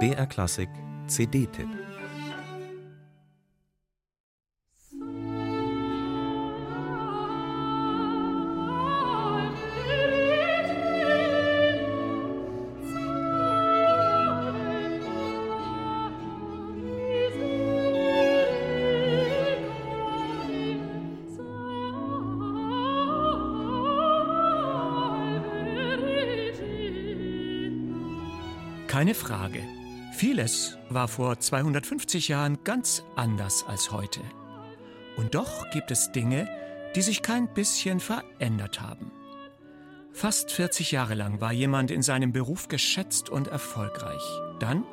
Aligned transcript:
BR 0.00 0.26
Klassik 0.26 0.68
CD-Tipp 1.06 1.68
Keine 28.94 29.14
Frage. 29.14 29.60
Vieles 30.12 30.78
war 30.88 31.08
vor 31.08 31.40
250 31.40 32.28
Jahren 32.28 32.62
ganz 32.62 33.02
anders 33.16 33.64
als 33.66 33.90
heute. 33.90 34.20
Und 35.16 35.34
doch 35.34 35.68
gibt 35.72 35.90
es 35.90 36.12
Dinge, 36.12 36.48
die 36.94 37.02
sich 37.02 37.20
kein 37.20 37.52
bisschen 37.52 37.98
verändert 37.98 38.80
haben. 38.80 39.10
Fast 40.12 40.52
40 40.52 40.92
Jahre 40.92 41.16
lang 41.16 41.40
war 41.40 41.52
jemand 41.52 41.90
in 41.90 42.02
seinem 42.02 42.32
Beruf 42.32 42.68
geschätzt 42.68 43.30
und 43.30 43.48
erfolgreich. 43.48 44.22
Dann 44.60 44.84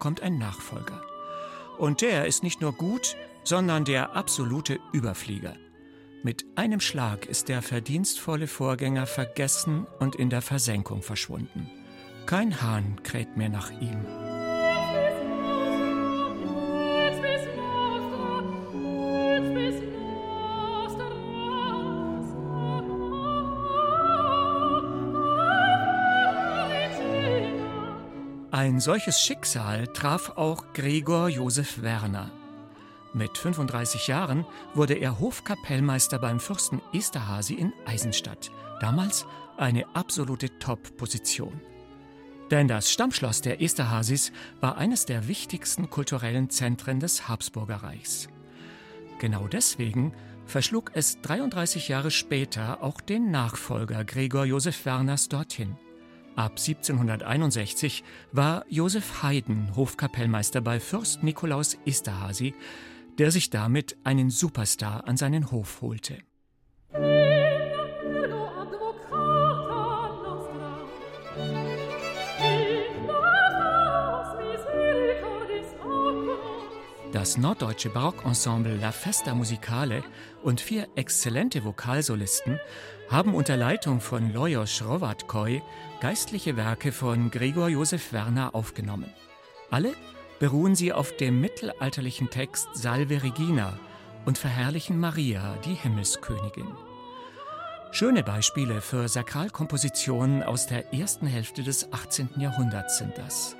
kommt 0.00 0.20
ein 0.20 0.36
Nachfolger. 0.36 1.00
Und 1.78 2.00
der 2.00 2.26
ist 2.26 2.42
nicht 2.42 2.60
nur 2.60 2.72
gut, 2.72 3.14
sondern 3.44 3.84
der 3.84 4.16
absolute 4.16 4.80
Überflieger. 4.92 5.54
Mit 6.24 6.44
einem 6.56 6.80
Schlag 6.80 7.26
ist 7.26 7.48
der 7.48 7.62
verdienstvolle 7.62 8.48
Vorgänger 8.48 9.06
vergessen 9.06 9.86
und 10.00 10.16
in 10.16 10.28
der 10.28 10.42
Versenkung 10.42 11.02
verschwunden. 11.02 11.70
Kein 12.26 12.62
Hahn 12.62 13.02
kräht 13.02 13.36
mehr 13.36 13.50
nach 13.50 13.70
ihm. 13.70 14.06
Ein 28.50 28.80
solches 28.80 29.20
Schicksal 29.20 29.88
traf 29.88 30.30
auch 30.36 30.72
Gregor 30.72 31.28
Josef 31.28 31.82
Werner. 31.82 32.30
Mit 33.12 33.36
35 33.36 34.06
Jahren 34.06 34.46
wurde 34.72 34.94
er 34.94 35.20
Hofkapellmeister 35.20 36.18
beim 36.18 36.40
Fürsten 36.40 36.80
Esterhazy 36.92 37.54
in 37.54 37.74
Eisenstadt. 37.84 38.50
Damals 38.80 39.26
eine 39.58 39.84
absolute 39.94 40.58
Top-Position. 40.58 41.60
Denn 42.50 42.68
das 42.68 42.92
Stammschloss 42.92 43.40
der 43.40 43.60
Esterhazys 43.60 44.32
war 44.60 44.76
eines 44.76 45.06
der 45.06 45.28
wichtigsten 45.28 45.88
kulturellen 45.88 46.50
Zentren 46.50 47.00
des 47.00 47.28
Habsburgerreichs. 47.28 48.28
Genau 49.18 49.48
deswegen 49.48 50.12
verschlug 50.46 50.90
es 50.94 51.20
33 51.22 51.88
Jahre 51.88 52.10
später 52.10 52.82
auch 52.82 53.00
den 53.00 53.30
Nachfolger 53.30 54.04
Gregor 54.04 54.44
Josef 54.44 54.84
Werners 54.84 55.28
dorthin. 55.28 55.76
Ab 56.36 56.58
1761 56.58 58.02
war 58.32 58.64
Josef 58.68 59.22
Haydn 59.22 59.74
Hofkapellmeister 59.76 60.60
bei 60.60 60.80
Fürst 60.80 61.22
Nikolaus 61.22 61.78
Esterhazy, 61.86 62.54
der 63.18 63.30
sich 63.30 63.50
damit 63.50 63.96
einen 64.02 64.30
Superstar 64.30 65.06
an 65.06 65.16
seinen 65.16 65.52
Hof 65.52 65.80
holte. 65.80 66.18
Das 77.14 77.36
norddeutsche 77.36 77.90
Barockensemble 77.90 78.74
La 78.74 78.90
Festa 78.90 79.36
Musicale 79.36 80.02
und 80.42 80.60
vier 80.60 80.88
exzellente 80.96 81.64
Vokalsolisten 81.64 82.58
haben 83.08 83.36
unter 83.36 83.56
Leitung 83.56 84.00
von 84.00 84.32
Lajos 84.32 84.82
Rovatkoi 84.84 85.62
geistliche 86.00 86.56
Werke 86.56 86.90
von 86.90 87.30
Gregor 87.30 87.68
Josef 87.68 88.12
Werner 88.12 88.52
aufgenommen. 88.52 89.12
Alle 89.70 89.94
beruhen 90.40 90.74
sie 90.74 90.92
auf 90.92 91.16
dem 91.16 91.40
mittelalterlichen 91.40 92.30
Text 92.30 92.66
Salve 92.74 93.22
Regina 93.22 93.78
und 94.24 94.36
verherrlichen 94.36 94.98
Maria, 94.98 95.56
die 95.64 95.74
Himmelskönigin. 95.74 96.66
Schöne 97.92 98.24
Beispiele 98.24 98.80
für 98.80 99.06
Sakralkompositionen 99.06 100.42
aus 100.42 100.66
der 100.66 100.92
ersten 100.92 101.28
Hälfte 101.28 101.62
des 101.62 101.92
18. 101.92 102.30
Jahrhunderts 102.38 102.98
sind 102.98 103.16
das. 103.16 103.54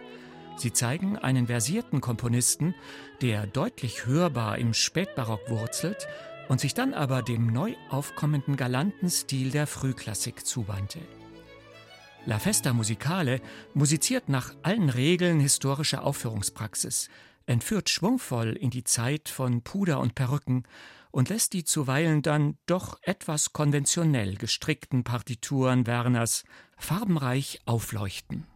Sie 0.57 0.73
zeigen 0.73 1.19
einen 1.19 1.47
versierten 1.47 2.01
Komponisten, 2.01 2.75
der 3.21 3.47
deutlich 3.47 4.07
hörbar 4.07 4.59
im 4.59 4.73
Spätbarock 4.73 5.49
wurzelt 5.49 6.07
und 6.49 6.61
sich 6.61 6.75
dann 6.75 6.95
aber 6.95 7.23
dem 7.23 7.53
neu 7.53 7.75
aufkommenden 7.91 8.57
galanten 8.57 9.11
Stil 9.11 9.51
der 9.51 9.67
Frühklassik 9.67 10.47
zuwandte. 10.47 11.01
La 12.27 12.39
Festa 12.39 12.73
Musicale 12.73 13.41
musiziert 13.75 14.29
nach 14.29 14.55
allen 14.63 14.89
Regeln 14.89 15.41
historischer 15.41 16.05
Aufführungspraxis, 16.05 17.11
entführt 17.47 17.91
schwungvoll 17.91 18.53
in 18.53 18.71
die 18.71 18.85
Zeit 18.85 19.29
von 19.29 19.63
Puder 19.63 20.01
und 20.01 20.15
Perücken 20.15 20.65
und 21.11 21.29
lässt 21.29 21.53
die 21.53 21.65
zuweilen 21.65 22.23
dann 22.23 22.57
doch 22.67 22.99
etwas 23.03 23.53
konventionell 23.53 24.37
gestrickten 24.37 25.05
Partituren 25.05 25.87
Werners 25.87 26.45
farbenreich 26.79 27.61
aufleuchten. 27.67 28.47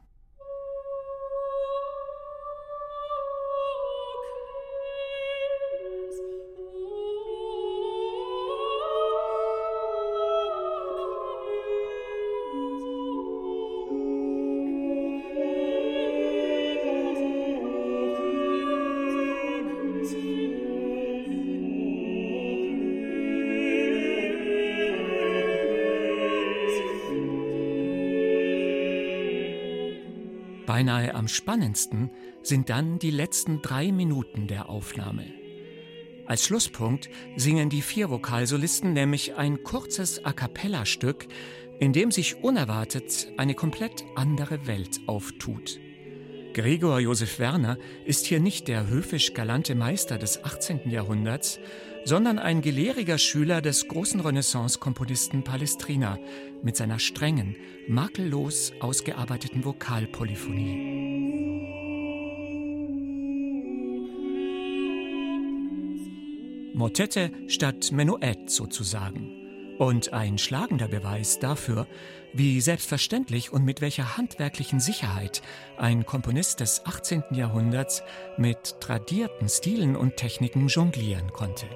Beinahe 30.68 31.14
am 31.14 31.28
spannendsten 31.28 32.10
sind 32.42 32.68
dann 32.68 32.98
die 32.98 33.10
letzten 33.10 33.62
drei 33.62 33.90
Minuten 33.90 34.48
der 34.48 34.68
Aufnahme. 34.68 35.24
Als 36.26 36.44
Schlusspunkt 36.44 37.08
singen 37.36 37.70
die 37.70 37.80
vier 37.80 38.10
Vokalsolisten 38.10 38.92
nämlich 38.92 39.36
ein 39.36 39.62
kurzes 39.62 40.26
A 40.26 40.34
cappella-Stück, 40.34 41.26
in 41.78 41.94
dem 41.94 42.10
sich 42.10 42.44
unerwartet 42.44 43.32
eine 43.38 43.54
komplett 43.54 44.04
andere 44.14 44.66
Welt 44.66 45.00
auftut. 45.06 45.80
Gregor 46.52 47.00
Josef 47.00 47.38
Werner 47.38 47.78
ist 48.04 48.26
hier 48.26 48.38
nicht 48.38 48.68
der 48.68 48.88
höfisch 48.88 49.32
galante 49.32 49.74
Meister 49.74 50.18
des 50.18 50.44
18. 50.44 50.90
Jahrhunderts, 50.90 51.60
sondern 52.04 52.38
ein 52.38 52.60
gelehriger 52.60 53.18
Schüler 53.18 53.60
des 53.60 53.88
großen 53.88 54.20
Renaissance-Komponisten 54.20 55.44
Palestrina 55.44 56.18
mit 56.62 56.76
seiner 56.76 56.98
strengen, 56.98 57.56
makellos 57.88 58.72
ausgearbeiteten 58.80 59.64
Vokalpolyphonie. 59.64 61.08
Motette 66.74 67.32
statt 67.48 67.90
Menuett 67.92 68.50
sozusagen. 68.50 69.37
Und 69.78 70.12
ein 70.12 70.38
schlagender 70.38 70.88
Beweis 70.88 71.38
dafür, 71.38 71.86
wie 72.32 72.60
selbstverständlich 72.60 73.52
und 73.52 73.64
mit 73.64 73.80
welcher 73.80 74.16
handwerklichen 74.16 74.80
Sicherheit 74.80 75.40
ein 75.76 76.04
Komponist 76.04 76.60
des 76.60 76.84
18. 76.84 77.22
Jahrhunderts 77.30 78.02
mit 78.36 78.80
tradierten 78.80 79.48
Stilen 79.48 79.96
und 79.96 80.16
Techniken 80.16 80.66
jonglieren 80.66 81.32
konnte. 81.32 81.66